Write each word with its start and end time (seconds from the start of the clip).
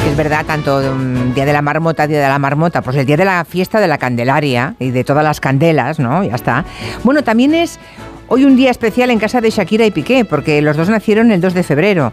que 0.00 0.10
es 0.10 0.16
verdad, 0.16 0.44
tanto 0.44 0.78
um, 0.78 1.34
Día 1.34 1.44
de 1.44 1.52
la 1.52 1.62
Marmota, 1.62 2.08
Día 2.08 2.20
de 2.20 2.28
la 2.28 2.38
Marmota, 2.40 2.82
pues 2.82 2.96
el 2.96 3.06
Día 3.06 3.16
de 3.16 3.24
la 3.24 3.44
Fiesta 3.44 3.80
de 3.80 3.86
la 3.86 3.96
Candelaria 3.96 4.74
y 4.80 4.90
de 4.90 5.04
todas 5.04 5.22
las 5.22 5.38
candelas, 5.38 6.00
¿no? 6.00 6.24
Ya 6.24 6.34
está. 6.34 6.64
Bueno, 7.04 7.22
también 7.22 7.54
es 7.54 7.78
hoy 8.26 8.44
un 8.44 8.56
día 8.56 8.72
especial 8.72 9.10
en 9.10 9.20
casa 9.20 9.40
de 9.40 9.50
Shakira 9.50 9.86
y 9.86 9.92
Piqué, 9.92 10.24
porque 10.24 10.60
los 10.62 10.76
dos 10.76 10.88
nacieron 10.88 11.30
el 11.30 11.40
2 11.40 11.54
de 11.54 11.62
febrero 11.62 12.12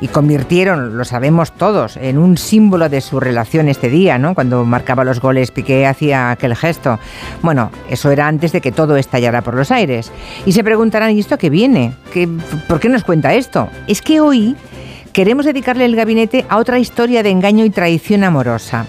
y 0.00 0.06
convirtieron, 0.06 0.96
lo 0.96 1.04
sabemos 1.04 1.50
todos, 1.50 1.96
en 1.96 2.18
un 2.18 2.38
símbolo 2.38 2.88
de 2.88 3.00
su 3.00 3.18
relación 3.18 3.68
este 3.68 3.88
día, 3.88 4.16
¿no? 4.18 4.36
Cuando 4.36 4.64
marcaba 4.64 5.02
los 5.02 5.20
goles, 5.20 5.50
Piqué 5.50 5.88
hacía 5.88 6.30
aquel 6.30 6.54
gesto. 6.54 7.00
Bueno, 7.42 7.72
eso 7.90 8.12
era 8.12 8.28
antes 8.28 8.52
de 8.52 8.60
que 8.60 8.70
todo 8.70 8.96
estallara 8.96 9.42
por 9.42 9.54
los 9.54 9.72
aires. 9.72 10.12
Y 10.46 10.52
se 10.52 10.62
preguntarán, 10.62 11.10
¿y 11.10 11.18
esto 11.18 11.36
qué 11.36 11.50
viene? 11.50 11.94
¿Qué, 12.12 12.28
¿Por 12.68 12.78
qué 12.78 12.88
nos 12.88 13.02
cuenta 13.02 13.34
esto? 13.34 13.68
Es 13.88 14.02
que 14.02 14.20
hoy 14.20 14.54
queremos 15.12 15.44
dedicarle 15.44 15.84
el 15.84 15.96
gabinete 15.96 16.44
a 16.48 16.58
otra 16.58 16.78
historia 16.78 17.22
de 17.22 17.30
engaño 17.30 17.64
y 17.64 17.70
traición 17.70 18.24
amorosa. 18.24 18.86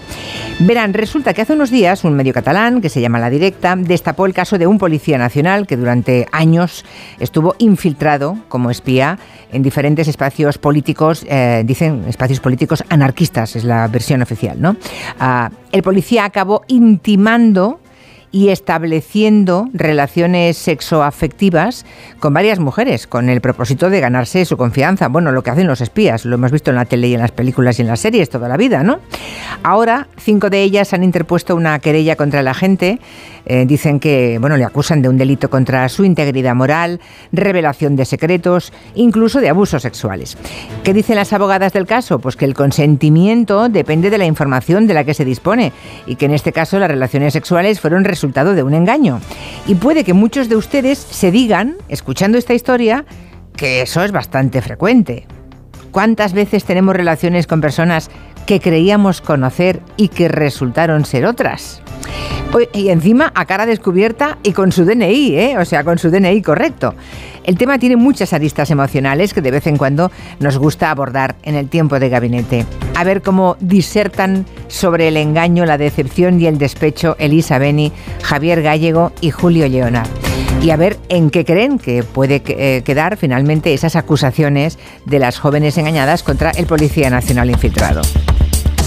Verán, 0.60 0.92
resulta 0.92 1.32
que 1.32 1.40
hace 1.40 1.54
unos 1.54 1.70
días 1.70 2.04
un 2.04 2.12
medio 2.12 2.34
catalán, 2.34 2.82
que 2.82 2.90
se 2.90 3.00
llama 3.00 3.18
La 3.18 3.30
Directa, 3.30 3.76
destapó 3.76 4.26
el 4.26 4.34
caso 4.34 4.58
de 4.58 4.66
un 4.66 4.78
policía 4.78 5.16
nacional 5.16 5.66
que 5.66 5.78
durante 5.78 6.26
años 6.32 6.84
estuvo 7.18 7.54
infiltrado 7.58 8.36
como 8.48 8.70
espía 8.70 9.18
en 9.52 9.62
diferentes 9.62 10.06
espacios 10.06 10.58
políticos, 10.58 11.24
eh, 11.28 11.62
dicen 11.64 12.04
espacios 12.06 12.40
políticos 12.40 12.84
anarquistas, 12.90 13.56
es 13.56 13.64
la 13.64 13.88
versión 13.88 14.20
oficial, 14.20 14.60
¿no? 14.60 14.76
Ah, 15.18 15.50
el 15.72 15.82
policía 15.82 16.26
acabó 16.26 16.62
intimando 16.68 17.79
y 18.32 18.48
estableciendo 18.48 19.68
relaciones 19.72 20.56
sexoafectivas 20.56 21.84
con 22.20 22.32
varias 22.32 22.58
mujeres, 22.58 23.06
con 23.06 23.28
el 23.28 23.40
propósito 23.40 23.90
de 23.90 24.00
ganarse 24.00 24.44
su 24.44 24.56
confianza. 24.56 25.08
Bueno, 25.08 25.32
lo 25.32 25.42
que 25.42 25.50
hacen 25.50 25.66
los 25.66 25.80
espías, 25.80 26.24
lo 26.24 26.36
hemos 26.36 26.52
visto 26.52 26.70
en 26.70 26.76
la 26.76 26.84
tele 26.84 27.08
y 27.08 27.14
en 27.14 27.20
las 27.20 27.32
películas 27.32 27.78
y 27.78 27.82
en 27.82 27.88
las 27.88 28.00
series 28.00 28.30
toda 28.30 28.48
la 28.48 28.56
vida, 28.56 28.82
¿no? 28.82 29.00
Ahora, 29.62 30.08
cinco 30.16 30.50
de 30.50 30.62
ellas 30.62 30.92
han 30.92 31.02
interpuesto 31.02 31.56
una 31.56 31.78
querella 31.80 32.16
contra 32.16 32.42
la 32.42 32.54
gente. 32.54 33.00
Eh, 33.46 33.64
dicen 33.66 34.00
que, 34.00 34.38
bueno, 34.38 34.56
le 34.56 34.64
acusan 34.64 35.02
de 35.02 35.08
un 35.08 35.16
delito 35.16 35.50
contra 35.50 35.88
su 35.88 36.04
integridad 36.04 36.54
moral, 36.54 37.00
revelación 37.32 37.96
de 37.96 38.04
secretos, 38.04 38.72
incluso 38.94 39.40
de 39.40 39.48
abusos 39.48 39.82
sexuales. 39.82 40.36
¿Qué 40.84 40.92
dicen 40.92 41.16
las 41.16 41.32
abogadas 41.32 41.72
del 41.72 41.86
caso? 41.86 42.18
Pues 42.18 42.36
que 42.36 42.44
el 42.44 42.54
consentimiento 42.54 43.68
depende 43.68 44.10
de 44.10 44.18
la 44.18 44.26
información 44.26 44.86
de 44.86 44.94
la 44.94 45.04
que 45.04 45.14
se 45.14 45.24
dispone 45.24 45.72
y 46.06 46.16
que 46.16 46.26
en 46.26 46.34
este 46.34 46.52
caso 46.52 46.78
las 46.78 46.90
relaciones 46.90 47.32
sexuales 47.32 47.80
fueron 47.80 48.04
resultado 48.20 48.54
de 48.54 48.62
un 48.62 48.74
engaño. 48.74 49.18
Y 49.66 49.76
puede 49.76 50.04
que 50.04 50.12
muchos 50.12 50.50
de 50.50 50.56
ustedes 50.56 50.98
se 50.98 51.30
digan, 51.30 51.76
escuchando 51.88 52.36
esta 52.36 52.52
historia, 52.52 53.06
que 53.56 53.80
eso 53.80 54.04
es 54.04 54.12
bastante 54.12 54.60
frecuente. 54.60 55.26
¿Cuántas 55.90 56.34
veces 56.34 56.64
tenemos 56.64 56.94
relaciones 56.94 57.46
con 57.46 57.62
personas 57.62 58.10
que 58.44 58.60
creíamos 58.60 59.22
conocer 59.22 59.80
y 59.96 60.08
que 60.08 60.28
resultaron 60.28 61.06
ser 61.06 61.24
otras? 61.24 61.80
Y 62.74 62.90
encima 62.90 63.32
a 63.34 63.46
cara 63.46 63.64
descubierta 63.64 64.36
y 64.42 64.52
con 64.52 64.70
su 64.70 64.84
DNI, 64.84 65.38
¿eh? 65.38 65.58
o 65.58 65.64
sea, 65.64 65.82
con 65.82 65.96
su 65.96 66.10
DNI 66.10 66.42
correcto. 66.42 66.94
El 67.44 67.56
tema 67.56 67.78
tiene 67.78 67.96
muchas 67.96 68.34
aristas 68.34 68.70
emocionales 68.70 69.32
que 69.32 69.40
de 69.40 69.50
vez 69.50 69.66
en 69.66 69.78
cuando 69.78 70.10
nos 70.40 70.58
gusta 70.58 70.90
abordar 70.90 71.36
en 71.42 71.54
el 71.54 71.70
tiempo 71.70 71.98
de 71.98 72.10
gabinete. 72.10 72.66
A 73.00 73.04
ver 73.04 73.22
cómo 73.22 73.56
disertan 73.60 74.44
sobre 74.68 75.08
el 75.08 75.16
engaño, 75.16 75.64
la 75.64 75.78
decepción 75.78 76.38
y 76.38 76.44
el 76.44 76.58
despecho 76.58 77.16
Elisa 77.18 77.56
Beni, 77.56 77.92
Javier 78.22 78.60
Gallego 78.60 79.12
y 79.22 79.30
Julio 79.30 79.66
Leonard. 79.66 80.06
Y 80.62 80.68
a 80.68 80.76
ver 80.76 80.98
en 81.08 81.30
qué 81.30 81.46
creen 81.46 81.78
que 81.78 82.02
puede 82.02 82.42
eh, 82.46 82.82
quedar 82.84 83.16
finalmente 83.16 83.72
esas 83.72 83.96
acusaciones 83.96 84.78
de 85.06 85.18
las 85.18 85.38
jóvenes 85.38 85.78
engañadas 85.78 86.22
contra 86.22 86.50
el 86.50 86.66
Policía 86.66 87.08
Nacional 87.08 87.48
infiltrado. 87.48 88.02